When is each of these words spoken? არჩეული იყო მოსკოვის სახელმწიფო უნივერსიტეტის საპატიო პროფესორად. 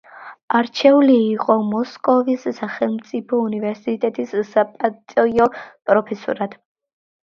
არჩეული 0.59 1.17
იყო 1.25 1.57
მოსკოვის 1.73 2.49
სახელმწიფო 2.61 3.43
უნივერსიტეტის 3.51 4.37
საპატიო 4.53 5.53
პროფესორად. 5.63 6.63